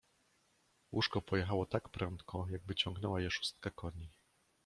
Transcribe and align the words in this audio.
"Łóżko 0.91 1.21
pojechało 1.21 1.65
tak 1.65 1.89
prędko, 1.89 2.47
jakby 2.49 2.75
ciągnęła 2.75 3.21
je 3.21 3.31
szóstka 3.31 3.69
koni." 3.71 4.09